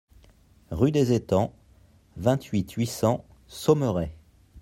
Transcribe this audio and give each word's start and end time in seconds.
Rue 0.71 0.91
des 0.91 1.13
Etangs, 1.13 1.53
vingt-huit, 2.17 2.71
huit 2.71 2.87
cents 2.87 3.23
Saumeray 3.47 4.09